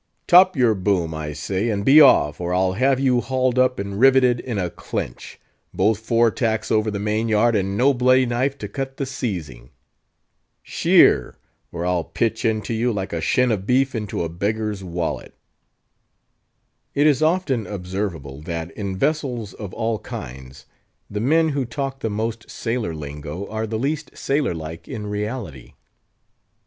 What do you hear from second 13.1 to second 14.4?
a shin of beef into a